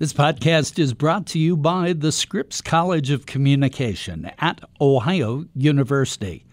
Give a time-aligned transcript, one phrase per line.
[0.00, 6.46] This podcast is brought to you by the Scripps College of Communication at Ohio University.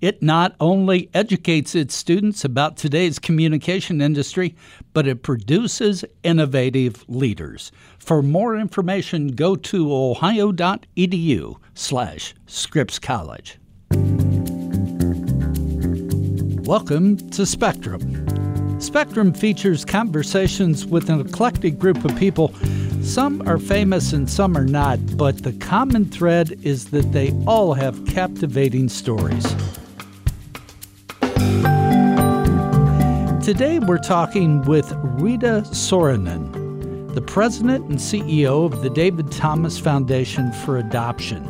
[0.00, 4.56] It not only educates its students about today's communication industry,
[4.92, 7.70] but it produces innovative leaders.
[8.00, 13.60] For more information, go to ohio.edu slash Scripps College.
[16.64, 18.29] Welcome to Spectrum.
[18.80, 22.54] Spectrum features conversations with an eclectic group of people
[23.02, 27.72] some are famous and some are not, but the common thread is that they all
[27.74, 29.44] have captivating stories.
[33.42, 40.52] Today we're talking with Rita Soronen, the president and CEO of the David Thomas Foundation
[40.52, 41.42] for Adoption.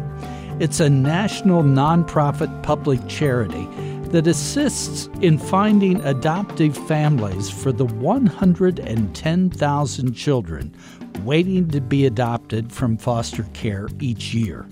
[0.61, 3.69] It's a national nonprofit public charity
[4.10, 10.74] that assists in finding adoptive families for the 110,000 children
[11.23, 14.66] waiting to be adopted from foster care each year.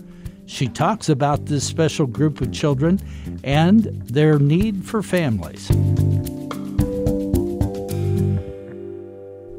[0.46, 3.00] She talks about this special group of children
[3.44, 5.68] and their need for families.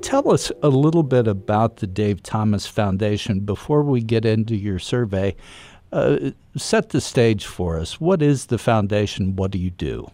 [0.01, 4.79] Tell us a little bit about the Dave Thomas Foundation before we get into your
[4.79, 5.35] survey.
[5.91, 7.99] Uh, set the stage for us.
[7.99, 9.35] What is the foundation?
[9.35, 10.11] What do you do?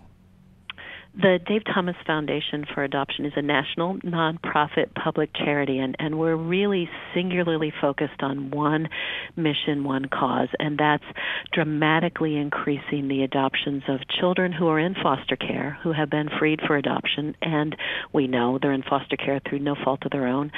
[1.17, 6.35] The Dave Thomas Foundation for Adoption is a national nonprofit public charity, and, and we're
[6.35, 8.89] really singularly focused on one
[9.37, 11.05] mission, one cause, and that's
[11.53, 16.59] dramatically increasing the adoptions of children who are in foster care, who have been freed
[16.67, 17.77] for adoption, and
[18.11, 20.51] we know they're in foster care through no fault of their own,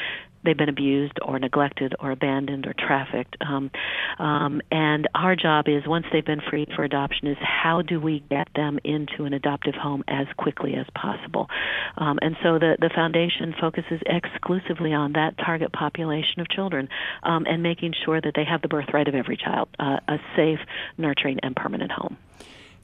[0.48, 3.36] they've been abused or neglected or abandoned or trafficked.
[3.42, 3.70] Um,
[4.18, 8.24] um, and our job is once they've been freed for adoption is how do we
[8.30, 11.50] get them into an adoptive home as quickly as possible.
[11.98, 16.88] Um, and so the the foundation focuses exclusively on that target population of children
[17.24, 20.60] um, and making sure that they have the birthright of every child, uh, a safe,
[20.98, 22.18] nurturing, and permanent home.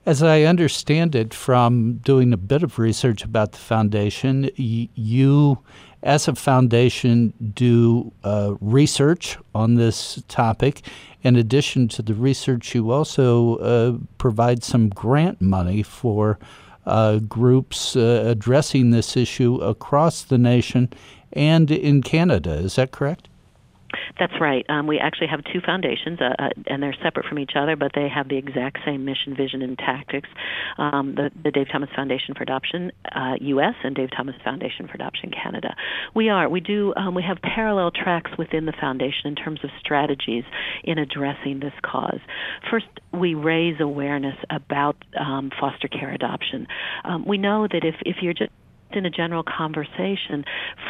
[0.05, 5.59] As I understand it from doing a bit of research about the foundation, y- you
[6.03, 10.81] as a foundation, do uh, research on this topic.
[11.23, 16.37] In addition to the research, you also uh, provide some grant money for
[16.85, 20.91] uh, groups uh, addressing this issue across the nation
[21.31, 22.51] and in Canada.
[22.51, 23.29] Is that correct?
[24.19, 24.65] That's right.
[24.69, 27.91] Um, we actually have two foundations, uh, uh, and they're separate from each other, but
[27.95, 30.29] they have the exact same mission, vision, and tactics.
[30.77, 33.75] Um, the, the Dave Thomas Foundation for Adoption uh, U.S.
[33.83, 35.75] and Dave Thomas Foundation for Adoption Canada.
[36.15, 36.49] We are.
[36.49, 36.93] We do.
[36.95, 40.43] Um, we have parallel tracks within the foundation in terms of strategies
[40.83, 42.19] in addressing this cause.
[42.69, 46.67] First, we raise awareness about um, foster care adoption.
[47.03, 48.51] Um, we know that if if you're just
[48.95, 50.43] in a general conversation,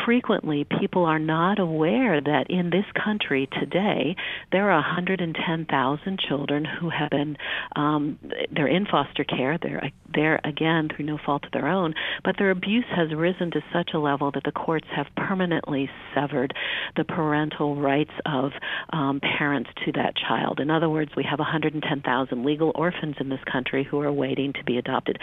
[0.06, 4.16] frequently people are not aware that in this country today
[4.52, 7.38] there are 110,000 children who have been
[7.76, 8.20] um,
[8.52, 9.58] they're in foster care.
[9.62, 11.94] They're there again through no fault of their own,
[12.24, 16.54] but their abuse has risen to such a level that the courts have permanently severed
[16.96, 18.52] the parental rights of
[18.92, 20.60] um, parents to that child.
[20.60, 24.64] In other words, we have 110,000 legal orphans in this country who are waiting to
[24.64, 25.18] be adopted.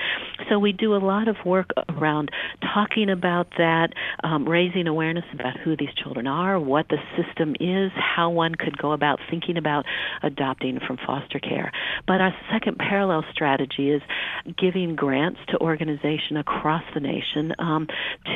[0.48, 2.30] So we do a lot of work around
[2.74, 3.88] talking about that,
[4.24, 8.76] um, raising awareness about who these children are, what the system is, how one could
[8.78, 9.84] go about thinking about
[10.22, 11.72] adopting from foster care.
[12.06, 14.02] But our second parallel strategy is
[14.58, 17.86] giving grants to organizations across the nation um,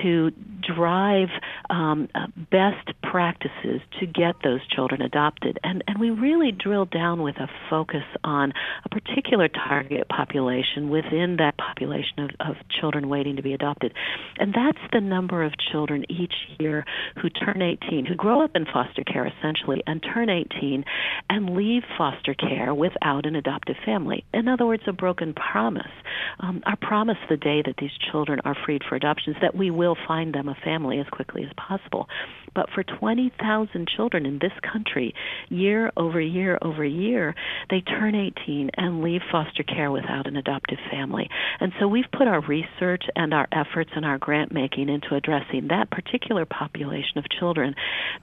[0.02, 0.30] to
[0.74, 1.28] drive
[1.70, 5.58] um, uh, best practices to get those children adopted.
[5.62, 8.52] And, and we really drill down with a focus on
[8.84, 13.92] a particular target population within that population of, of children waiting to be adopted.
[14.38, 16.84] And that's the number of children each year
[17.20, 20.84] who turn 18, who grow up in foster care essentially, and turn 18
[21.30, 24.24] and leave foster care without an adoptive family.
[24.32, 25.92] In other words, a broken promise.
[26.40, 29.70] Um, our promise the day that these children are freed for adoption is that we
[29.70, 32.08] will find them a family as quickly as possible.
[32.54, 35.14] But for 20,000 children in this country,
[35.48, 37.34] year over year over year,
[37.70, 41.28] they turn 18 and leave foster care without an adoptive family.
[41.60, 45.68] And so we've put our research and our efforts and our grant making into addressing
[45.68, 47.74] that particular population of children,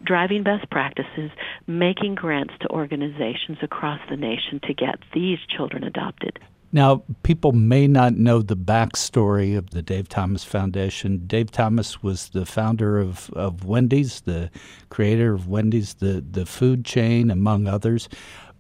[0.04, 1.32] driving best practices,
[1.68, 6.40] making grants to organizations across the nation to get these children adopted.
[6.74, 11.28] Now, people may not know the backstory of the Dave Thomas Foundation.
[11.28, 14.50] Dave Thomas was the founder of, of Wendy's, the
[14.90, 18.08] creator of Wendy's, the, the food chain, among others.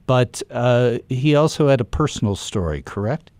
[0.07, 3.31] But uh, he also had a personal story, correct?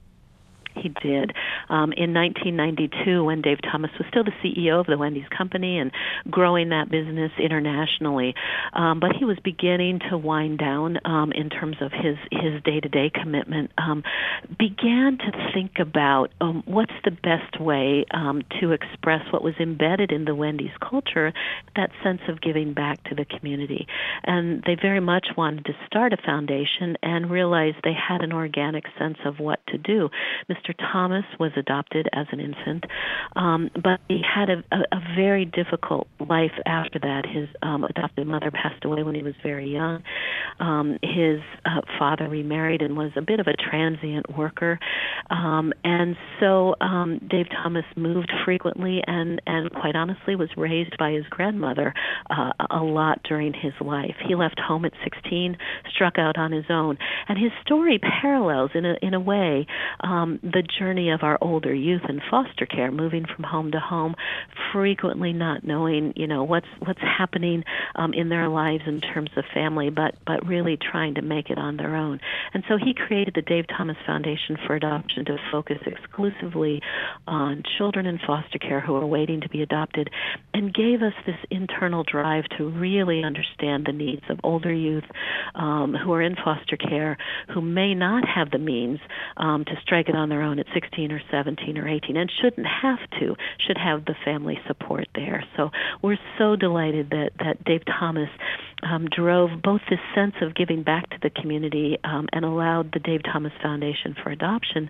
[0.75, 1.31] He did.
[1.69, 5.91] Um, in 1992, when Dave Thomas was still the CEO of the Wendy's Company and
[6.29, 8.33] growing that business internationally,
[8.73, 13.12] um, but he was beginning to wind down um, in terms of his his day-to-day
[13.13, 13.71] commitment.
[13.77, 14.03] Um,
[14.57, 20.12] began to think about um, what's the best way um, to express what was embedded
[20.12, 21.33] in the Wendy's culture,
[21.75, 23.88] that sense of giving back to the community,
[24.23, 28.85] and they very much wanted to start a foundation and realized they had an organic
[28.97, 30.09] sense of what to do.
[30.50, 30.60] Mr.
[30.91, 32.85] Thomas was adopted as an infant,
[33.35, 37.23] um, but he had a, a, a very difficult life after that.
[37.25, 40.03] His um, adopted mother passed away when he was very young.
[40.59, 44.79] Um, his uh, father remarried and was a bit of a transient worker,
[45.29, 51.11] um, and so um, Dave Thomas moved frequently and and quite honestly was raised by
[51.11, 51.93] his grandmother
[52.29, 54.15] uh, a lot during his life.
[54.27, 55.57] He left home at 16,
[55.93, 56.97] struck out on his own,
[57.27, 59.65] and his story parallels in a in a way
[60.01, 64.15] um, the journey of our older youth in foster care, moving from home to home,
[64.74, 67.63] frequently not knowing you know what's what's happening
[67.95, 71.57] um, in their lives in terms of family, but but really trying to make it
[71.57, 72.19] on their own.
[72.53, 76.81] And so he created the Dave Thomas Foundation for Adoption to focus exclusively
[77.27, 80.09] on children in foster care who are waiting to be adopted,
[80.54, 85.04] and gave us this internal drive to really understand the needs of older youth
[85.56, 87.18] um, who are in foster care
[87.54, 89.00] who may not have the means
[89.38, 92.67] um, to strike it on their own at 16 or 17 or 18 and shouldn't
[92.67, 93.35] have to,
[93.65, 95.43] should have the family support there.
[95.57, 95.71] So
[96.01, 98.29] we're so delighted that, that Dave Thomas
[98.83, 102.99] um, drove both this sense of giving back to the community um, and allowed the
[102.99, 104.89] Dave Thomas Foundation for Adoption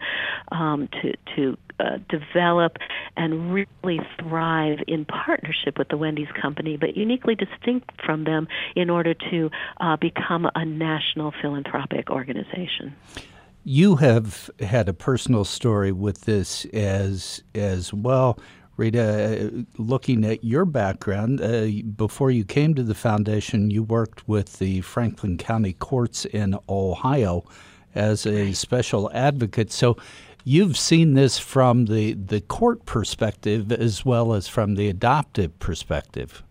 [0.51, 2.77] um, to, to uh, develop
[3.17, 8.89] and really thrive in partnership with the Wendy's Company, but uniquely distinct from them in
[8.89, 9.49] order to
[9.79, 12.95] uh, become a national philanthropic organization.
[13.63, 18.39] You have had a personal story with this as as well.
[18.75, 24.57] Rita, looking at your background, uh, before you came to the foundation, you worked with
[24.57, 27.43] the Franklin County Courts in Ohio
[27.93, 29.71] as a special advocate.
[29.71, 29.97] So
[30.43, 36.41] you've seen this from the, the court perspective as well as from the adoptive perspective.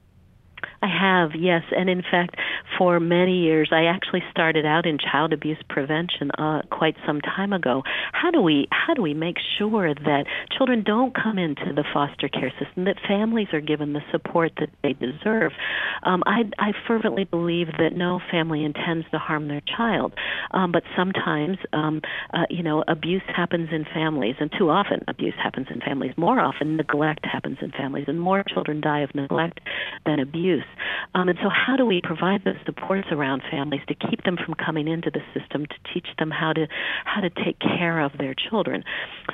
[0.82, 1.62] I have, yes.
[1.77, 2.37] And in fact,
[2.79, 7.53] for many years, I actually started out in child abuse prevention uh, quite some time
[7.53, 7.82] ago.
[8.12, 10.25] How do we how do we make sure that
[10.56, 14.71] children don't come into the foster care system, that families are given the support that
[14.82, 15.53] they deserve?
[16.03, 20.15] Um, I, I fervently believe that no family intends to harm their child,
[20.53, 22.00] um, but sometimes, um,
[22.32, 26.15] uh, you know, abuse happens in families, and too often abuse happens in families.
[26.17, 29.61] More often, neglect happens in families, and more children die of neglect
[30.06, 30.65] than abuse.
[31.14, 34.55] Um, and so, how do we provide those supports around families to keep them from
[34.55, 36.67] coming into the system, to teach them how to
[37.05, 38.84] how to take care of their children?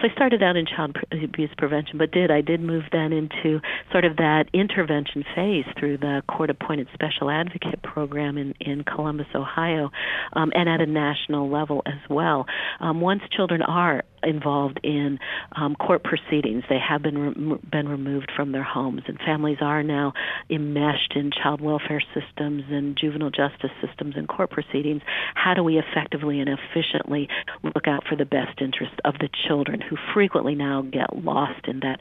[0.00, 3.60] So, I started out in child abuse prevention, but did I did move then into
[3.92, 9.90] sort of that intervention phase through the court-appointed special advocate program in in Columbus, Ohio,
[10.32, 12.46] um, and at a national level as well.
[12.80, 15.18] Um, once children are involved in
[15.54, 16.64] um, court proceedings.
[16.68, 20.12] They have been re- been removed from their homes, and families are now
[20.50, 25.02] enmeshed in child welfare systems and juvenile justice systems and court proceedings.
[25.34, 27.28] How do we effectively and efficiently
[27.62, 31.80] look out for the best interest of the children who frequently now get lost in
[31.80, 32.00] that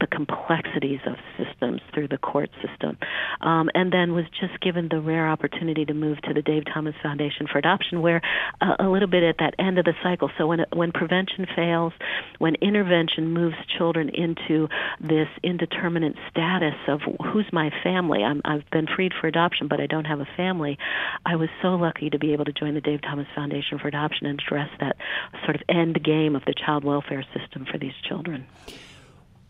[0.00, 2.98] the complexities of systems through the court system,
[3.40, 6.94] um, and then was just given the rare opportunity to move to the Dave Thomas
[7.02, 8.20] Foundation for Adoption, where
[8.60, 10.30] uh, a little bit at that end of the cycle.
[10.38, 11.92] So when when prevention fails,
[12.38, 14.68] when intervention moves children into
[15.00, 17.00] this indeterminate status of
[17.32, 20.78] who's my family, I'm, I've been freed for adoption, but I don't have a family.
[21.24, 24.26] I was so lucky to be able to join the Dave Thomas Foundation for Adoption
[24.26, 24.96] and address that
[25.44, 28.46] sort of end game of the child welfare system for these children.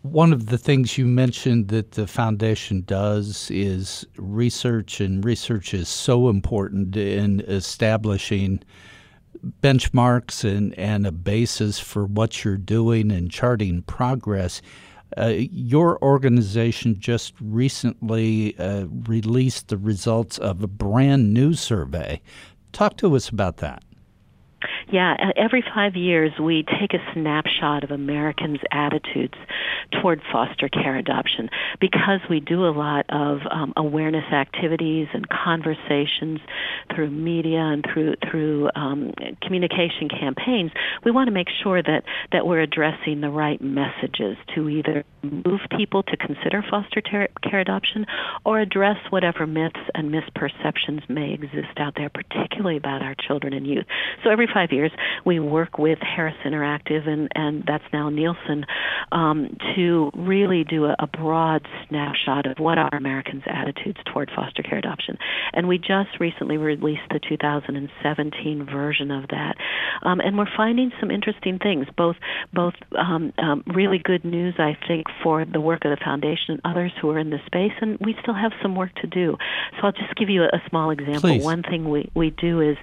[0.02, 5.88] One of the things you mentioned that the foundation does is research, and research is
[5.88, 8.62] so important in establishing
[9.62, 14.62] benchmarks and, and a basis for what you're doing and charting progress.
[15.16, 22.20] Uh, your organization just recently uh, released the results of a brand new survey.
[22.72, 23.82] Talk to us about that.
[24.88, 29.34] Yeah, every five years we take a snapshot of Americans' attitudes
[30.00, 31.48] toward foster care adoption
[31.80, 36.38] because we do a lot of um, awareness activities and conversations
[36.94, 39.12] through media and through through um,
[39.42, 40.70] communication campaigns.
[41.04, 45.62] We want to make sure that that we're addressing the right messages to either move
[45.76, 48.06] people to consider foster care adoption
[48.44, 53.66] or address whatever myths and misperceptions may exist out there, particularly about our children and
[53.66, 53.84] youth.
[54.22, 54.75] So every five years,
[55.24, 58.64] we work with Harris Interactive, and, and that's now Nielsen,
[59.12, 64.62] um, to really do a, a broad snapshot of what are Americans' attitudes toward foster
[64.62, 65.18] care adoption.
[65.52, 69.56] And we just recently released the 2017 version of that,
[70.02, 72.16] um, and we're finding some interesting things, both
[72.52, 76.60] both um, um, really good news, I think, for the work of the foundation and
[76.64, 79.36] others who are in the space, and we still have some work to do.
[79.72, 81.20] So I'll just give you a, a small example.
[81.20, 81.44] Please.
[81.44, 82.76] One thing we, we do is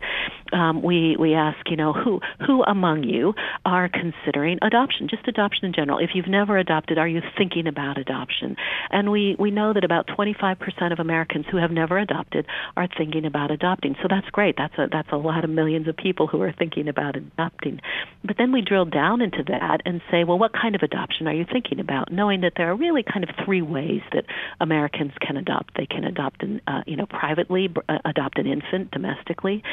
[0.51, 3.33] um, we we ask, you know, who who among you
[3.65, 5.99] are considering adoption, just adoption in general.
[5.99, 8.55] If you've never adopted, are you thinking about adoption?
[8.91, 12.45] And we we know that about 25% of Americans who have never adopted
[12.77, 13.95] are thinking about adopting.
[14.01, 14.55] So that's great.
[14.57, 17.81] That's a that's a lot of millions of people who are thinking about adopting.
[18.23, 21.33] But then we drill down into that and say, well, what kind of adoption are
[21.33, 22.11] you thinking about?
[22.11, 24.25] Knowing that there are really kind of three ways that
[24.61, 25.75] Americans can adopt.
[25.75, 29.63] They can adopt an uh, you know privately, uh, adopt an infant domestically.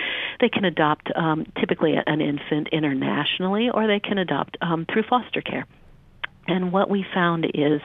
[0.40, 5.40] They can adopt um, typically an infant internationally, or they can adopt um, through foster
[5.40, 5.66] care.
[6.47, 7.80] And what we found is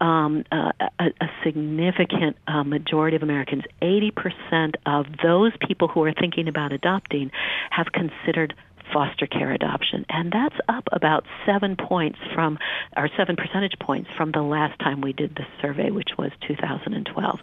[0.00, 6.46] um, a, a, significant uh, majority of Americans, 80% of those people who are thinking
[6.46, 7.30] about adopting,
[7.70, 8.54] have considered
[8.92, 10.04] foster care adoption.
[10.08, 12.58] And that's up about seven points from,
[12.96, 17.38] or seven percentage points from the last time we did the survey, which was 2012.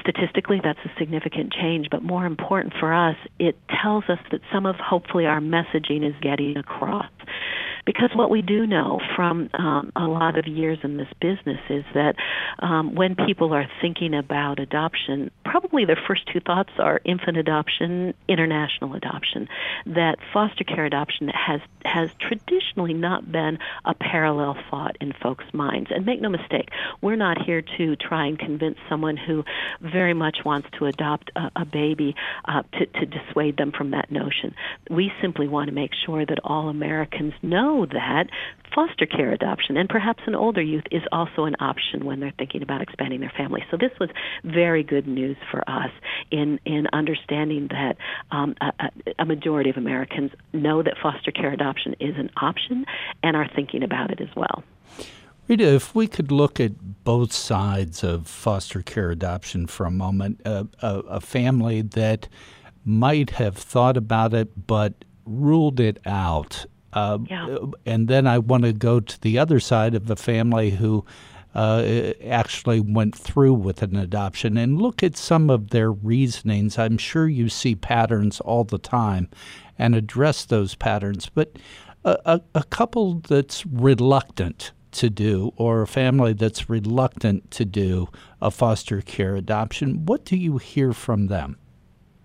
[0.00, 4.66] Statistically, that's a significant change, but more important for us, it tells us that some
[4.66, 7.10] of hopefully our messaging is getting across.
[7.86, 11.84] Because what we do know from um, a lot of years in this business is
[11.94, 12.16] that
[12.58, 18.14] um, when people are thinking about adoption, probably their first two thoughts are infant adoption,
[18.28, 19.48] international adoption.
[19.86, 25.90] That foster care adoption has has traditionally not been a parallel thought in folks' minds.
[25.90, 26.68] And make no mistake,
[27.00, 29.44] we're not here to try and convince someone who
[29.80, 34.10] very much wants to adopt a, a baby uh, to, to dissuade them from that
[34.10, 34.54] notion.
[34.90, 38.26] We simply want to make sure that all Americans know know that
[38.74, 42.62] foster care adoption and perhaps an older youth is also an option when they're thinking
[42.62, 43.64] about expanding their family.
[43.70, 44.10] So this was
[44.44, 45.90] very good news for us
[46.30, 47.96] in in understanding that
[48.30, 48.72] um, a,
[49.18, 52.84] a majority of Americans know that foster care adoption is an option
[53.22, 54.62] and are thinking about it as well.
[55.48, 60.40] Rita, if we could look at both sides of foster care adoption for a moment,
[60.44, 62.28] uh, a, a family that
[62.84, 67.56] might have thought about it but ruled it out uh, yeah.
[67.86, 71.04] And then I want to go to the other side of the family who
[71.54, 76.78] uh, actually went through with an adoption and look at some of their reasonings.
[76.78, 79.28] I'm sure you see patterns all the time
[79.78, 81.28] and address those patterns.
[81.28, 81.56] But
[82.04, 88.08] a, a, a couple that's reluctant to do, or a family that's reluctant to do
[88.40, 91.56] a foster care adoption, what do you hear from them?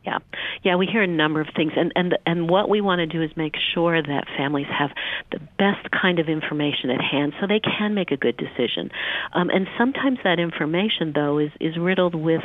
[0.05, 0.19] Yeah,
[0.63, 3.23] yeah, we hear a number of things, and and and what we want to do
[3.23, 4.91] is make sure that families have
[5.31, 8.91] the best kind of information at hand, so they can make a good decision.
[9.33, 12.41] Um, and sometimes that information, though, is is riddled with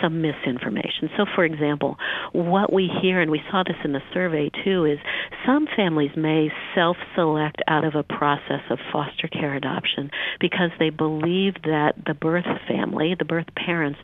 [0.00, 1.10] some misinformation.
[1.16, 1.96] So, for example,
[2.32, 4.98] what we hear, and we saw this in the survey too, is
[5.46, 11.54] some families may self-select out of a process of foster care adoption because they believe
[11.64, 13.98] that the birth family, the birth parents,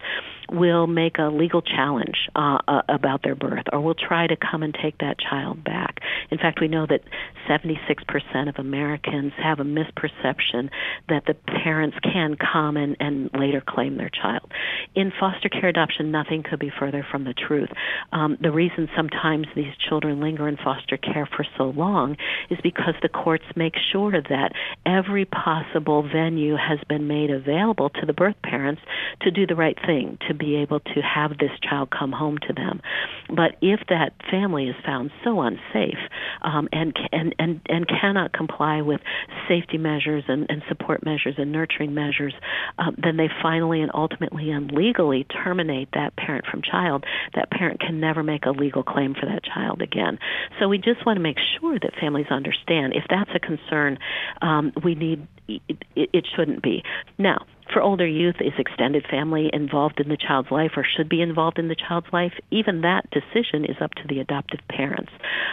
[0.51, 4.63] will make a legal challenge uh, uh, about their birth or will try to come
[4.63, 5.99] and take that child back.
[6.31, 7.03] In fact, we know that
[7.49, 10.71] 76% of Americans have a misperception
[11.09, 14.51] that the parents can come and, and later claim their child.
[14.95, 17.69] In foster care adoption, nothing could be further from the truth.
[18.13, 22.17] Um, the reason sometimes these children linger in foster care for so long
[22.51, 24.53] is because the courts make sure that
[24.85, 28.83] every possible venue has been made available to the birth parents
[29.23, 32.53] to do the right thing, to be able to have this child come home to
[32.53, 32.81] them.
[33.29, 35.99] But if that family is found so unsafe
[36.43, 39.01] um, and, and and and cannot comply with
[39.49, 42.35] safety measures and, and support measures and nurturing measures,
[42.79, 47.05] um, then they finally and ultimately and legally terminate that parent from child.
[47.35, 50.19] That parent can never make a legal claim for that child again.
[50.59, 53.99] So we just want to make sure that families understand if that's a concern,
[54.43, 56.83] um, we need it, it shouldn't be.
[57.17, 61.23] Now, for older youth, is extended family involved in the child's life or should be
[61.23, 62.33] involved in the child's life?
[62.51, 65.13] Even that decision is up to the adoptive parents.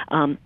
[0.10, 0.38] Um,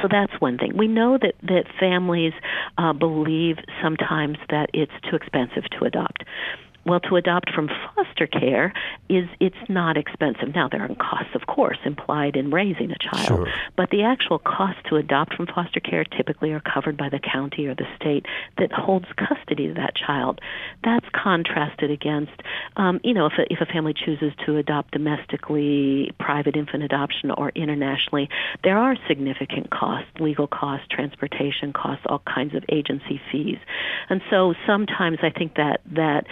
[0.00, 0.76] so that's one thing.
[0.76, 2.32] We know that that families
[2.78, 6.24] uh, believe sometimes that it's too expensive to adopt.
[6.84, 8.72] Well, to adopt from foster care
[9.08, 10.54] is it's not expensive.
[10.54, 13.48] Now there are costs, of course, implied in raising a child, sure.
[13.76, 17.66] but the actual costs to adopt from foster care typically are covered by the county
[17.66, 18.24] or the state
[18.58, 20.40] that holds custody of that child.
[20.82, 22.32] That's contrasted against,
[22.76, 27.30] um, you know, if a, if a family chooses to adopt domestically, private infant adoption,
[27.30, 28.30] or internationally,
[28.64, 33.58] there are significant costs, legal costs, transportation costs, all kinds of agency fees,
[34.08, 36.26] and so sometimes I think that that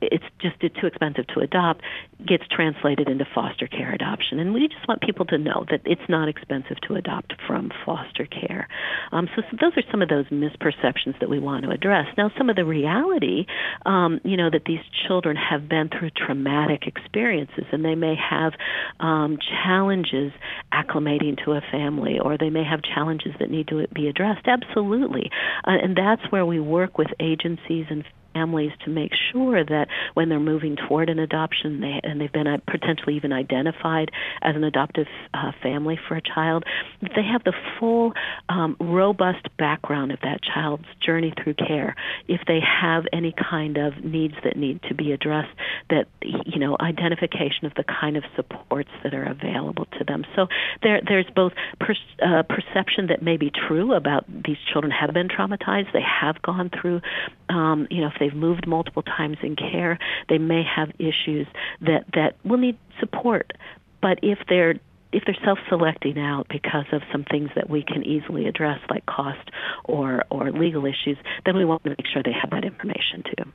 [0.00, 1.82] it's just too expensive to adopt
[2.26, 4.38] gets translated into foster care adoption.
[4.38, 8.26] And we just want people to know that it's not expensive to adopt from foster
[8.26, 8.68] care.
[9.12, 12.06] Um, so, so, those are some of those misperceptions that we want to address.
[12.16, 13.46] Now, some of the reality,
[13.84, 18.52] um, you know, that these children have been through traumatic experiences and they may have
[19.00, 20.32] um, challenges
[20.72, 24.46] acclimating to a family or they may have challenges that need to be addressed.
[24.46, 25.30] Absolutely.
[25.66, 28.04] Uh, and that's where we work with agencies and
[28.36, 32.46] families to make sure that when they're moving toward an adoption they, and they've been
[32.46, 34.10] uh, potentially even identified
[34.42, 36.64] as an adoptive uh, family for a child,
[37.00, 38.12] that they have the full,
[38.48, 41.94] um, robust background of that child's journey through care.
[42.28, 45.54] If they have any kind of needs that need to be addressed,
[45.90, 50.24] that you know identification of the kind of supports that are available to them.
[50.34, 50.46] So
[50.82, 55.28] there, there's both per, uh, perception that may be true about these children have been
[55.28, 57.00] traumatized, they have gone through,
[57.48, 61.46] um, you know, if they they've moved multiple times in care, they may have issues
[61.80, 63.52] that that will need support.
[64.00, 64.74] But if they're
[65.12, 69.50] if they're self-selecting out because of some things that we can easily address, like cost
[69.84, 73.50] or or legal issues, then we want to make sure they have that information too.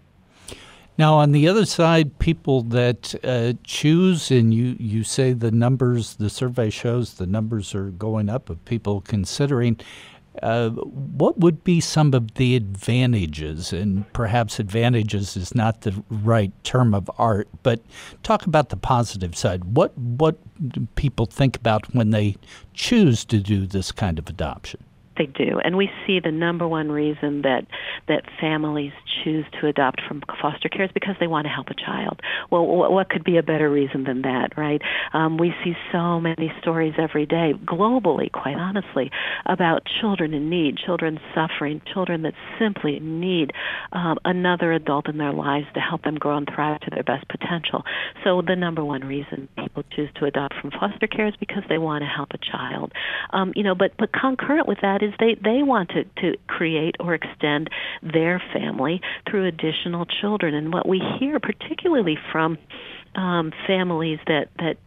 [0.97, 6.15] Now, on the other side, people that uh, choose, and you, you say the numbers,
[6.17, 9.79] the survey shows the numbers are going up of people considering
[10.41, 13.73] uh, what would be some of the advantages?
[13.73, 17.81] And perhaps advantages is not the right term of art, but
[18.23, 19.65] talk about the positive side.
[19.75, 20.37] What what
[20.95, 22.37] people think about when they
[22.73, 24.81] choose to do this kind of adoption?
[25.17, 27.67] They do, and we see the number one reason that
[28.07, 31.73] that families choose to adopt from foster care is because they want to help a
[31.73, 32.21] child.
[32.49, 34.81] Well, what could be a better reason than that, right?
[35.13, 39.11] Um, we see so many stories every day, globally, quite honestly,
[39.45, 43.51] about children in need, children suffering, children that simply need
[43.91, 47.27] um, another adult in their lives to help them grow and thrive to their best
[47.27, 47.83] potential.
[48.23, 51.77] So the number one reason people choose to adopt from foster care is because they
[51.77, 52.93] want to help a child.
[53.31, 56.95] Um, you know, but but concurrent with that is they they want to to create
[56.99, 57.69] or extend
[58.01, 60.53] their family through additional children.
[60.53, 62.57] And what we hear, particularly from
[63.15, 64.77] um, families that that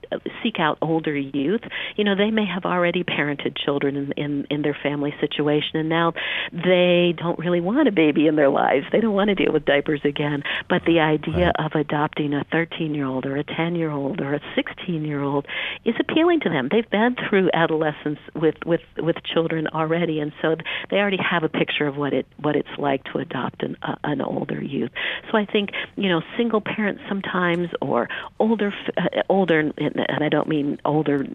[0.43, 1.63] seek out older youth,
[1.97, 5.89] you know, they may have already parented children in, in in their family situation, and
[5.89, 6.13] now
[6.53, 8.87] they don't really want a baby in their lives.
[8.93, 10.43] They don't want to deal with diapers again.
[10.69, 11.67] But the idea right.
[11.67, 15.23] of adopting a 13 year old or a 10 year old or a 16 year
[15.23, 15.47] old
[15.85, 16.69] is appealing to them.
[16.71, 20.57] They've been through adolescence with with with children already, and so
[20.91, 23.97] they already have a picture of what it what it's like to adopt an uh,
[24.05, 24.91] an older youth.
[25.31, 30.49] So I think you know, single parents sometimes or older uh, older and I don't
[30.49, 31.27] mean older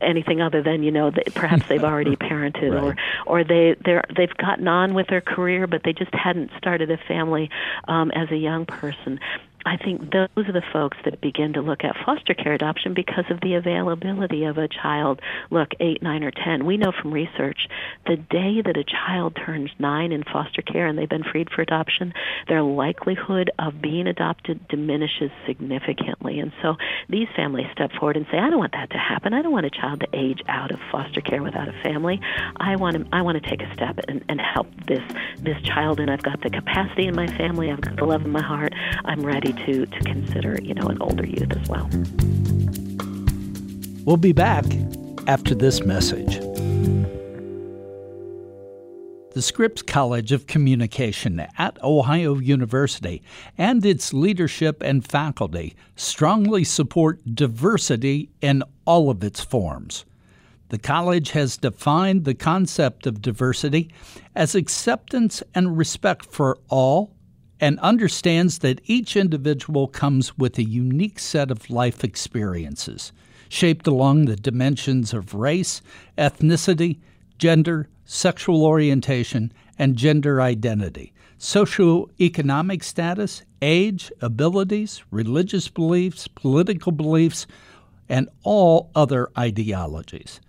[0.00, 2.82] anything other than you know that perhaps they've already parented right.
[2.82, 6.90] or or they they're they've gotten on with their career but they just hadn't started
[6.90, 7.50] a family
[7.88, 9.20] um, as a young person.
[9.66, 13.24] I think those are the folks that begin to look at foster care adoption because
[13.30, 16.64] of the availability of a child, look, 8, 9, or 10.
[16.64, 17.66] We know from research
[18.06, 21.62] the day that a child turns 9 in foster care and they've been freed for
[21.62, 22.14] adoption,
[22.46, 26.38] their likelihood of being adopted diminishes significantly.
[26.38, 26.76] And so
[27.08, 29.34] these families step forward and say, I don't want that to happen.
[29.34, 32.20] I don't want a child to age out of foster care without a family.
[32.56, 35.02] I want to, I want to take a step and, and help this,
[35.40, 38.30] this child, and I've got the capacity in my family, I've got the love in
[38.30, 38.72] my heart,
[39.04, 41.88] I'm ready to, to consider, you know, an older youth as well.
[44.04, 44.64] We'll be back
[45.26, 46.38] after this message.
[49.32, 53.22] The Scripps College of Communication at Ohio University
[53.58, 60.06] and its leadership and faculty strongly support diversity in all of its forms.
[60.68, 63.90] The college has defined the concept of diversity
[64.34, 67.12] as acceptance and respect for all
[67.60, 73.12] and understands that each individual comes with a unique set of life experiences,
[73.48, 75.80] shaped along the dimensions of race,
[76.18, 76.98] ethnicity,
[77.38, 87.46] gender, sexual orientation, and gender identity, socioeconomic status, age, abilities, religious beliefs, political beliefs,
[88.08, 90.40] and all other ideologies.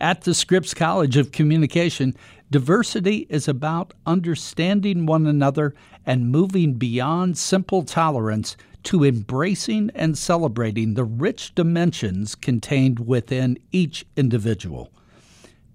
[0.00, 2.16] At the Scripps College of Communication,
[2.50, 5.74] diversity is about understanding one another
[6.06, 14.04] and moving beyond simple tolerance to embracing and celebrating the rich dimensions contained within each
[14.16, 14.90] individual.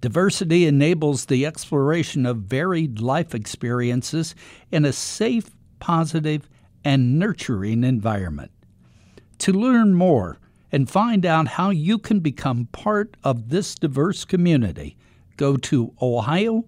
[0.00, 4.34] Diversity enables the exploration of varied life experiences
[4.70, 6.48] in a safe, positive,
[6.84, 8.50] and nurturing environment.
[9.40, 10.38] To learn more
[10.72, 14.96] and find out how you can become part of this diverse community,
[15.36, 16.66] go to ohio.edu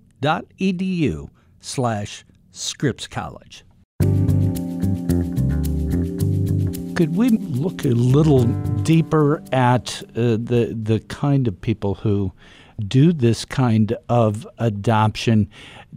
[1.60, 3.64] slash Scripps College.
[6.94, 8.44] Could we look a little
[8.84, 12.32] deeper at uh, the the kind of people who
[12.86, 15.48] do this kind of adoption?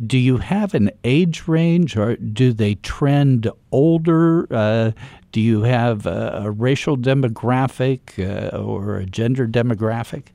[0.08, 4.48] Do you have an age range, or do they trend older?
[4.52, 4.92] Uh,
[5.32, 10.28] do you have a, a racial demographic uh, or a gender demographic?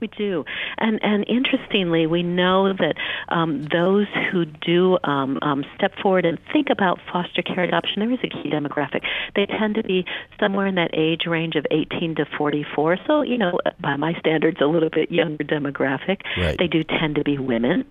[0.00, 0.44] We do,
[0.78, 2.94] and and interestingly, we know that
[3.28, 8.12] um, those who do um, um, step forward and think about foster care adoption, there
[8.12, 9.02] is a key demographic.
[9.34, 10.04] They tend to be
[10.38, 12.98] somewhere in that age range of 18 to 44.
[13.06, 16.20] So you know, by my standards, a little bit younger demographic.
[16.36, 16.56] Right.
[16.58, 17.84] They do tend to be women.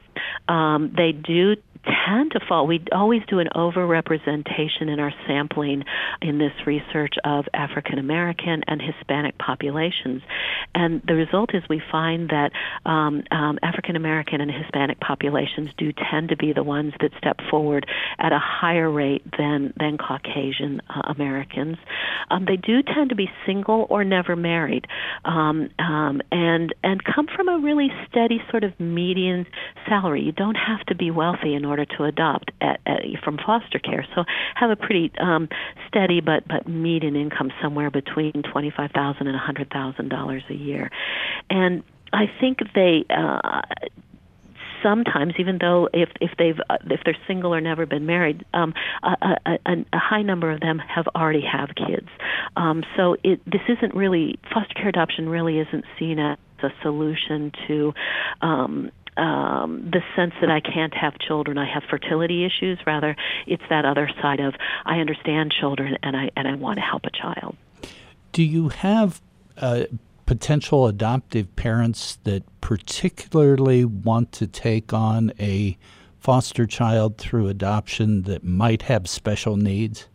[0.47, 2.67] Um, they do tend to fall.
[2.67, 5.83] We always do an overrepresentation in our sampling
[6.21, 10.21] in this research of African American and Hispanic populations,
[10.73, 12.51] and the result is we find that
[12.85, 17.39] um, um, African American and Hispanic populations do tend to be the ones that step
[17.49, 17.85] forward
[18.19, 21.77] at a higher rate than than Caucasian uh, Americans.
[22.29, 24.87] Um, they do tend to be single or never married,
[25.25, 29.45] um, um, and and come from a really steady sort of median
[29.87, 30.21] salary.
[30.21, 34.07] You don't have to be wealthy in order to adopt at, at, from foster care.
[34.15, 34.23] So
[34.55, 35.49] have a pretty um,
[35.87, 40.43] steady but but median income somewhere between twenty five thousand and a hundred thousand dollars
[40.49, 40.91] a year,
[41.49, 41.83] and
[42.13, 43.05] I think they.
[43.09, 43.61] Uh,
[44.83, 48.73] sometimes, even though if if they've uh, if they're single or never been married, um,
[49.01, 52.07] a, a, a high number of them have already have kids.
[52.55, 57.51] Um, so it this isn't really foster care adoption really isn't seen as a solution
[57.67, 57.93] to
[58.41, 62.79] um, um, the sense that I can't have children, I have fertility issues.
[62.85, 63.15] Rather,
[63.47, 67.03] it's that other side of I understand children and I and I want to help
[67.05, 67.55] a child.
[68.31, 69.21] Do you have
[69.57, 69.85] uh,
[70.25, 75.77] potential adoptive parents that particularly want to take on a
[76.19, 80.07] foster child through adoption that might have special needs?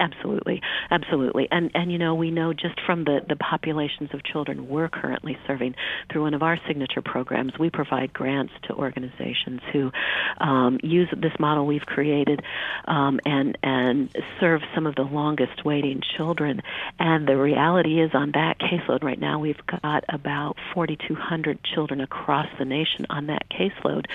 [0.00, 4.68] Absolutely, absolutely, and and you know we know just from the the populations of children
[4.68, 5.74] we're currently serving
[6.10, 9.90] through one of our signature programs, we provide grants to organizations who
[10.38, 12.42] um, use this model we've created
[12.86, 16.62] um, and and serve some of the longest waiting children.
[16.98, 22.46] And the reality is, on that caseload right now, we've got about 4,200 children across
[22.58, 24.06] the nation on that caseload.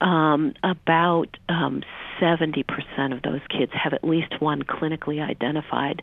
[0.00, 1.82] Um, about um,
[2.20, 2.64] 70%
[3.12, 6.02] of those kids have at least one clinically identified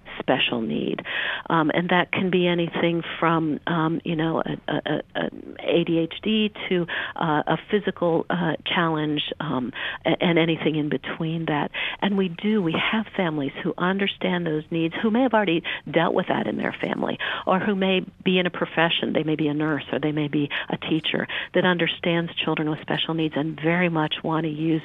[0.19, 1.01] special need,
[1.49, 5.29] um, and that can be anything from um, you know a, a, a
[5.61, 9.71] ADHD to uh, a physical uh, challenge um,
[10.05, 11.71] and anything in between that.
[12.01, 16.13] And we do we have families who understand those needs, who may have already dealt
[16.13, 19.47] with that in their family, or who may be in a profession, they may be
[19.47, 23.59] a nurse or they may be a teacher that understands children with special needs and
[23.59, 24.81] very much want to use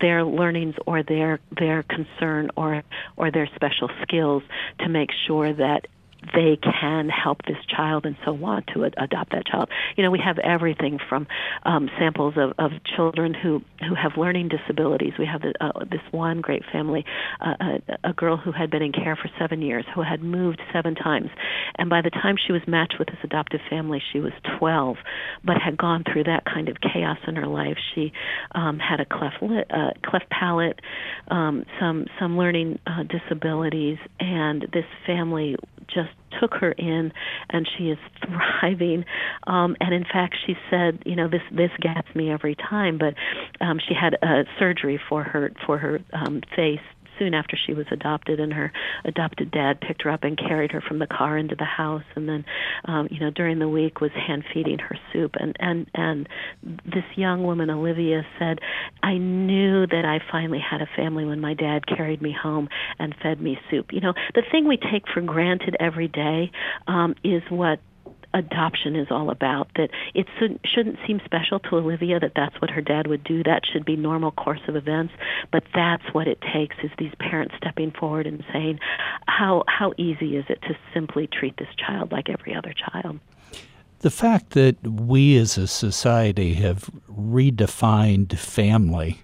[0.00, 2.82] their learnings or their their concern or
[3.16, 4.42] or their special skills
[4.78, 5.86] to make sure that
[6.34, 9.68] they can help this child and so want to ad- adopt that child.
[9.96, 11.26] You know, we have everything from
[11.64, 15.14] um, samples of, of children who, who have learning disabilities.
[15.18, 17.04] We have the, uh, this one great family,
[17.40, 17.54] uh,
[18.04, 20.94] a, a girl who had been in care for seven years, who had moved seven
[20.94, 21.30] times.
[21.76, 24.96] And by the time she was matched with this adoptive family, she was 12,
[25.44, 27.78] but had gone through that kind of chaos in her life.
[27.94, 28.12] She
[28.54, 30.80] um, had a cleft, li- uh, cleft palate,
[31.28, 35.56] um, some, some learning uh, disabilities, and this family
[35.92, 36.09] just
[36.40, 37.12] took her in
[37.50, 39.04] and she is thriving.
[39.46, 43.14] Um and in fact she said you know this this gets me every time but
[43.60, 46.80] um she had a surgery for her for her um face
[47.20, 48.72] soon after she was adopted, and her
[49.04, 52.28] adopted dad picked her up and carried her from the car into the house, and
[52.28, 52.44] then,
[52.86, 55.36] um, you know, during the week was hand feeding her soup.
[55.38, 56.28] And and and
[56.62, 58.60] this young woman, Olivia, said,
[59.02, 63.14] "I knew that I finally had a family when my dad carried me home and
[63.22, 66.50] fed me soup." You know, the thing we take for granted every day
[66.86, 67.80] um, is what
[68.34, 69.68] adoption is all about.
[69.76, 70.26] That it
[70.64, 73.42] shouldn't seem special to Olivia that that's what her dad would do.
[73.42, 75.14] That should be normal course of events.
[75.52, 78.78] But that's what it takes is these parents stepping forward and saying,
[79.26, 83.18] how how easy is it to simply treat this child like every other child?
[84.00, 89.20] The fact that we as a society have redefined family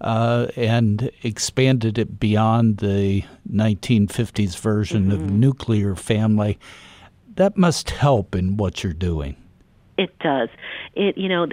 [0.00, 5.12] uh, and expanded it beyond the 1950s version mm-hmm.
[5.12, 6.58] of nuclear family,
[7.38, 9.36] that must help in what you're doing.
[9.96, 10.48] It does.
[10.94, 11.46] It you know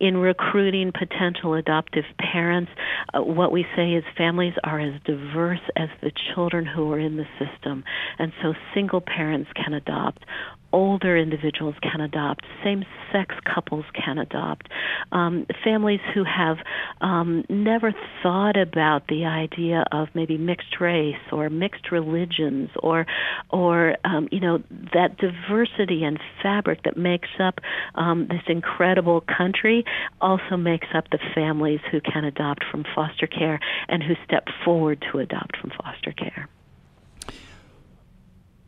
[0.00, 2.72] in recruiting potential adoptive parents,
[3.12, 7.16] uh, what we say is families are as diverse as the children who are in
[7.16, 7.84] the system,
[8.18, 10.24] and so single parents can adopt
[10.74, 14.68] older individuals can adopt, same sex couples can adopt,
[15.12, 16.56] um, families who have
[17.00, 23.06] um, never thought about the idea of maybe mixed race or mixed religions or,
[23.50, 24.58] or um, you know,
[24.92, 27.60] that diversity and fabric that makes up
[27.94, 29.84] um, this incredible country
[30.20, 35.04] also makes up the families who can adopt from foster care and who step forward
[35.12, 36.48] to adopt from foster care.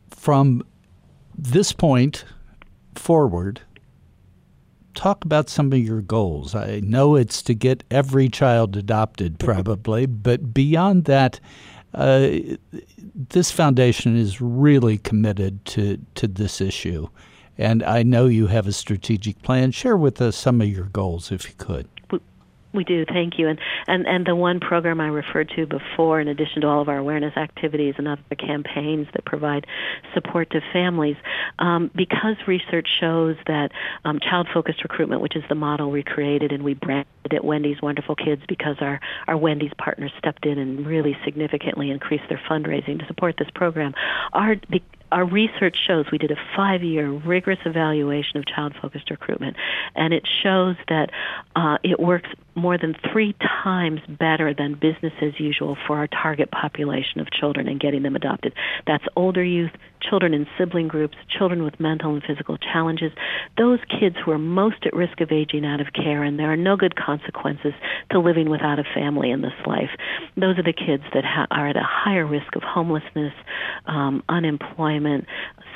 [0.09, 0.63] From
[1.37, 2.25] this point
[2.95, 3.61] forward,
[4.95, 6.55] talk about some of your goals.
[6.55, 11.39] I know it's to get every child adopted, probably, but beyond that,
[11.93, 12.29] uh,
[13.29, 17.07] this foundation is really committed to, to this issue.
[17.57, 19.71] And I know you have a strategic plan.
[19.71, 21.87] Share with us some of your goals, if you could.
[22.77, 23.47] We do, thank you.
[23.47, 26.89] And, and and the one program I referred to before, in addition to all of
[26.89, 29.65] our awareness activities and other campaigns that provide
[30.13, 31.17] support to families,
[31.57, 33.71] um, because research shows that
[34.05, 38.15] um, child-focused recruitment, which is the model we created and we branded it Wendy's Wonderful
[38.15, 43.07] Kids, because our our Wendy's partners stepped in and really significantly increased their fundraising to
[43.07, 43.95] support this program.
[44.33, 44.55] Our
[45.11, 49.55] our research shows we did a five year rigorous evaluation of child focused recruitment,
[49.95, 51.11] and it shows that
[51.55, 56.49] uh, it works more than three times better than business as usual for our target
[56.51, 58.53] population of children and getting them adopted.
[58.85, 63.11] That's older youth, children in sibling groups, children with mental and physical challenges,
[63.57, 66.57] those kids who are most at risk of aging out of care, and there are
[66.57, 67.73] no good consequences
[68.11, 69.89] to living without a family in this life.
[70.35, 73.33] Those are the kids that ha- are at a higher risk of homelessness,
[73.85, 75.25] um, unemployment,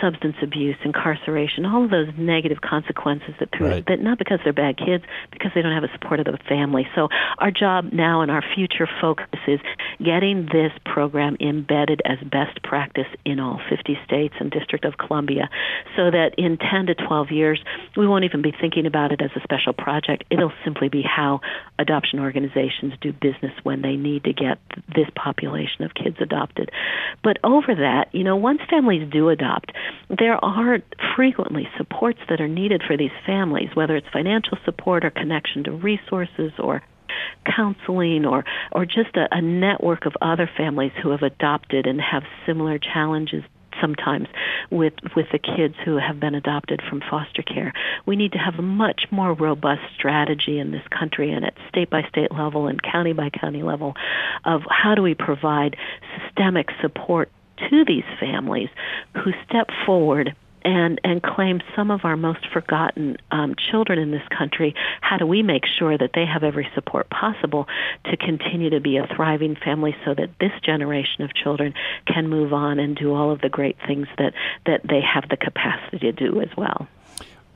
[0.01, 3.85] substance abuse, incarceration, all of those negative consequences that through right.
[3.87, 6.70] that not because they're bad kids, because they don't have a support of the family.
[6.95, 9.59] So our job now and our future focus is
[10.03, 15.49] getting this program embedded as best practice in all 50 states and District of Columbia,
[15.95, 17.63] so that in 10 to 12 years
[17.97, 20.23] we won't even be thinking about it as a special project.
[20.29, 21.41] It'll simply be how
[21.77, 24.59] adoption organizations do business when they need to get
[24.95, 26.69] this population of kids adopted.
[27.23, 29.71] But over that, you know, once families do adopt,
[30.09, 30.79] there are
[31.15, 35.71] frequently supports that are needed for these families, whether it's financial support or connection to
[35.71, 36.81] resources or
[37.45, 42.23] counseling or or just a, a network of other families who have adopted and have
[42.45, 43.43] similar challenges
[43.79, 44.27] sometimes
[44.69, 47.73] with with the kids who have been adopted from foster care.
[48.05, 51.89] We need to have a much more robust strategy in this country and at state
[51.89, 53.95] by state level and county by county level
[54.45, 55.77] of how do we provide
[56.19, 57.31] systemic support
[57.69, 58.69] to these families
[59.13, 64.27] who step forward and and claim some of our most forgotten um, children in this
[64.35, 64.73] country.
[65.01, 67.67] How do we make sure that they have every support possible
[68.05, 71.73] to continue to be a thriving family, so that this generation of children
[72.05, 74.33] can move on and do all of the great things that
[74.65, 76.87] that they have the capacity to do as well.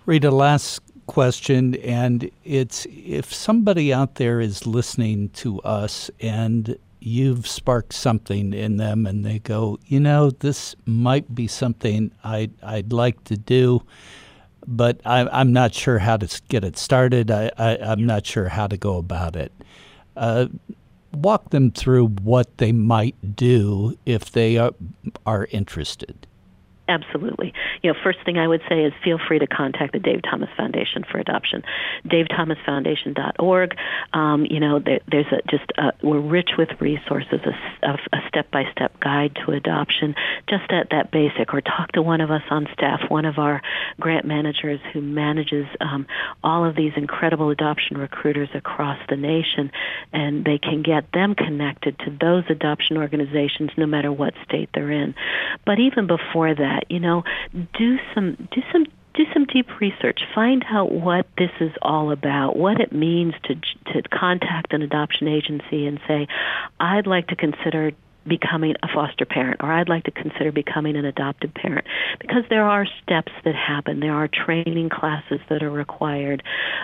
[0.06, 7.48] Rita, last question, and it's if somebody out there is listening to us and you've
[7.48, 12.92] sparked something in them and they go, you know, this might be something I'd, I'd
[12.92, 13.84] like to do,
[14.66, 17.30] but I, I'm not sure how to get it started.
[17.30, 19.52] I, I, am not sure how to go about it.
[20.18, 20.48] Uh,
[21.14, 24.74] walk them through what they might do if they are,
[25.26, 26.26] are interested.
[26.88, 27.52] Absolutely.
[27.82, 30.50] You know, first thing I would say is feel free to contact the Dave Thomas
[30.56, 31.64] Foundation for Adoption,
[32.06, 33.76] davethomasfoundation.org.
[34.14, 37.40] Um, you know, there, there's a, just a, we're rich with resources,
[37.82, 40.14] a, a step-by-step guide to adoption,
[40.48, 41.54] just at that basic.
[41.56, 43.64] Or talk to one of us on staff, one of our
[44.00, 46.06] grant managers who manages um,
[46.44, 49.72] all of these incredible adoption recruiters across the nation,
[50.14, 54.92] and they can get them connected to those adoption organizations, no matter what state they're
[54.92, 55.16] in.
[55.66, 56.92] But even before that that.
[56.92, 57.24] You know,
[57.78, 60.22] do some do some do some deep research.
[60.34, 63.56] Find out what this is all about, what it means to
[63.94, 66.28] to contact an adoption agency and say,
[66.80, 67.92] "I'd like to consider
[68.28, 71.86] becoming a foster parent or I'd like to consider becoming an adoptive parent
[72.20, 74.00] because there are steps that happen.
[74.00, 76.44] There are training classes that are required.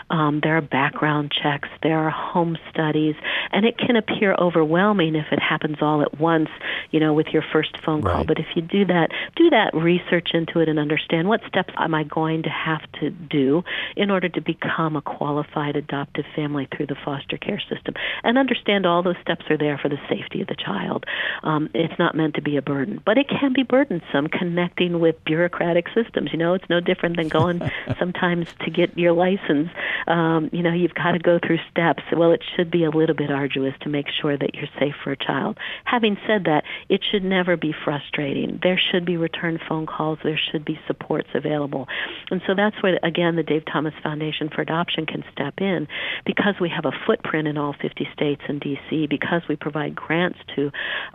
[0.10, 1.70] Um, there are background checks.
[1.84, 3.16] There are home studies.
[3.52, 6.50] And it can appear overwhelming if it happens all at once,
[6.92, 8.20] you know, with your first phone call.
[8.20, 8.28] Right.
[8.28, 11.94] But if you do that, do that research into it and understand what steps am
[11.94, 13.64] I going to have to do
[13.96, 17.96] in order to become a qualified adoptive family through the foster care system.
[18.24, 21.06] And understand all those steps are there for the safety of the child.
[21.44, 25.24] Um, it's not meant to be a burden, but it can be burdensome connecting with
[25.26, 26.32] bureaucratic systems.
[26.32, 27.62] You know, it's no different than going
[28.00, 29.70] sometimes to get your license.
[30.08, 32.04] Um, you know, you've got to go through steps.
[32.12, 35.12] Well, it should be a little bit arduous to make sure that you're safe for
[35.12, 35.58] a child.
[35.86, 38.60] Having said that, it should never be frustrating.
[38.62, 40.20] There should be return phone calls.
[40.24, 41.88] There should be supports available.
[42.30, 45.88] And so that's where, again, the Dave Thomas Foundation for Adoption can step in
[46.26, 50.40] because we have a footprint in all 50 states and D.C., because we provide grants
[50.56, 50.72] to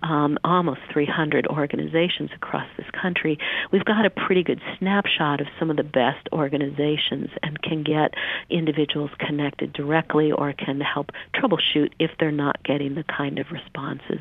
[0.09, 3.38] um, almost 300 organizations across this country,
[3.73, 8.14] we've got a pretty good snapshot of some of the best organizations and can get
[8.49, 14.21] individuals connected directly or can help troubleshoot if they're not getting the kind of responses.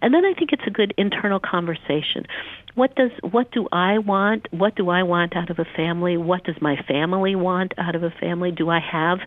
[0.00, 2.26] And then I think it's a good internal conversation.
[2.76, 4.48] What does what do I want?
[4.50, 6.18] What do I want out of a family?
[6.18, 8.52] What does my family want out of a family?
[8.52, 9.18] Do I have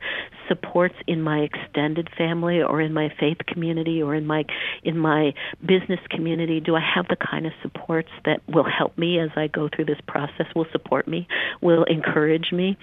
[0.47, 4.43] supports in my extended family or in my faith community or in my
[4.83, 6.59] in my business community?
[6.59, 9.85] Do I have the kind of supports that will help me as I go through
[9.85, 11.27] this process, will support me,
[11.59, 12.77] will encourage me?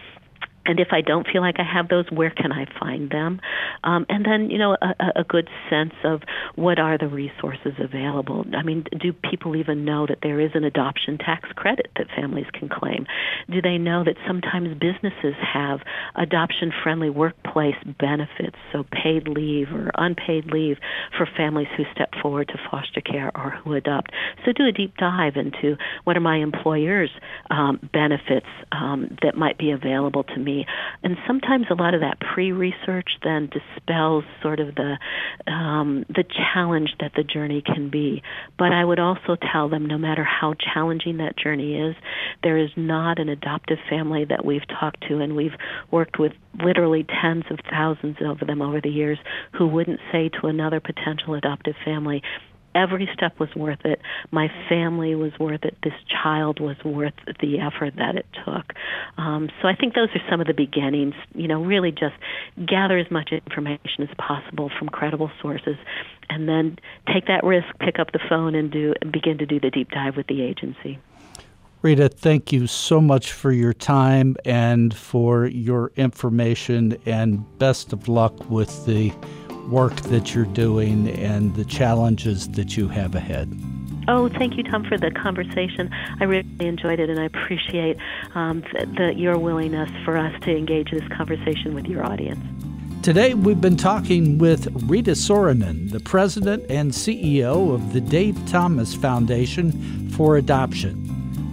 [0.67, 3.41] And if I don't feel like I have those, where can I find them?
[3.85, 6.23] Um, and then, you know, a, a good sense of
[6.55, 8.45] what are the resources available.
[8.57, 12.47] I mean, do people even know that there is an adoption tax credit that families
[12.53, 13.07] can claim?
[13.51, 15.81] Do they know that sometimes businesses have
[16.17, 20.77] adoption friendly workplace benefits, so paid leave or unpaid leave
[21.17, 24.11] for families who step forward to foster care or who adopt?
[24.45, 27.11] So do a deep dive into what are my employers'
[27.51, 30.56] um, benefits um, that might be available to me
[31.03, 34.99] and sometimes a lot of that pre-research then dispels sort of the
[35.51, 38.23] um, the challenge that the journey can be.
[38.59, 41.97] But I would also tell them, no matter how challenging that journey is,
[42.43, 45.57] there is not an adoptive family that we've talked to, and we've
[45.91, 49.19] worked with literally tens of thousands of them over the years,
[49.53, 52.23] who wouldn't say to another potential adoptive family,
[52.77, 54.01] every step was worth it.
[54.31, 55.77] My family was worth it.
[55.83, 58.75] This child was worth the effort that it took.
[59.17, 61.15] Um, so I think those are some of the beginnings.
[61.35, 62.15] You know, really just
[62.67, 65.77] gather as much information as possible from credible sources,
[66.29, 66.79] and then
[67.13, 70.17] take that risk, pick up the phone, and do begin to do the deep dive
[70.17, 70.99] with the agency.
[71.83, 78.09] Rita, thank you so much for your time and for your information, and best of
[78.09, 79.13] luck with the
[79.69, 83.53] work that you're doing and the challenges that you have ahead.
[84.09, 85.91] Oh, thank you, Tom, for the conversation.
[86.21, 87.97] I really enjoyed it, and I appreciate
[88.35, 92.45] um, the, the, your willingness for us to engage this conversation with your audience.
[93.03, 98.95] Today, we've been talking with Rita Soronen, the president and CEO of the Dave Thomas
[98.95, 101.03] Foundation for Adoption.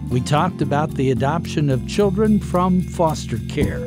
[0.10, 3.80] We talked about the adoption of children from foster care.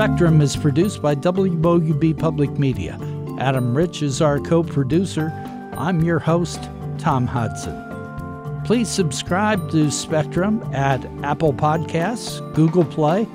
[0.00, 2.98] Spectrum is produced by WOUB Public Media.
[3.38, 5.30] Adam Rich is our co producer.
[5.76, 8.62] I'm your host, Tom Hodson.
[8.64, 13.28] Please subscribe to Spectrum at Apple Podcasts, Google Play,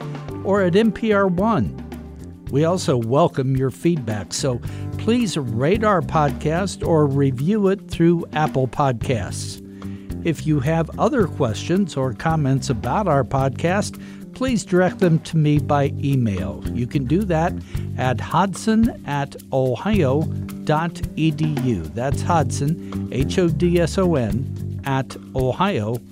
[0.43, 1.77] or at NPR One.
[2.49, 4.59] We also welcome your feedback, so
[4.97, 9.61] please rate our podcast or review it through Apple Podcasts.
[10.25, 14.01] If you have other questions or comments about our podcast,
[14.35, 16.63] please direct them to me by email.
[16.73, 17.53] You can do that
[17.97, 20.63] at hodson at ohio.edu.
[21.95, 26.05] That's Hodson, H O D S O N, at ohio.edu.